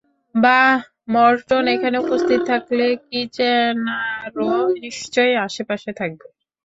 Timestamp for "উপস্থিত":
1.99-2.39